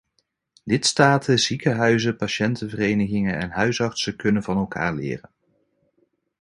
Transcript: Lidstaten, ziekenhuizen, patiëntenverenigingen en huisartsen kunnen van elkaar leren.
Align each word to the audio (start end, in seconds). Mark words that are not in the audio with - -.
Lidstaten, 0.65 1.39
ziekenhuizen, 1.39 2.15
patiëntenverenigingen 2.15 3.37
en 3.37 3.49
huisartsen 3.49 4.15
kunnen 4.15 4.43
van 4.43 4.57
elkaar 4.57 4.95
leren. 4.95 5.29